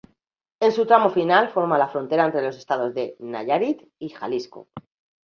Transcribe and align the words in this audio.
En 0.59 0.71
su 0.71 0.87
tramo 0.87 1.11
final 1.11 1.49
forma 1.49 1.77
la 1.77 1.87
frontera 1.87 2.25
entre 2.25 2.41
los 2.41 2.57
estados 2.57 2.91
de 2.95 3.15
Nayarit 3.19 3.83
y 3.99 4.09
Jalisco. 4.09 4.67